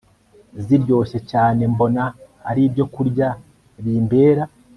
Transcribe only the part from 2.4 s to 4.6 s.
ari ibyokurya bimbera